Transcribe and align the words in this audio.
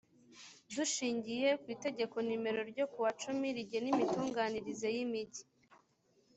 dushingiye 0.75 1.47
ku 1.61 1.67
itegeko 1.75 2.15
nimero 2.27 2.61
ryo 2.71 2.85
kuwa 2.91 3.09
cumi 3.21 3.47
rigena 3.55 3.87
imitunganyirize 3.93 4.87
yimigi 4.95 5.43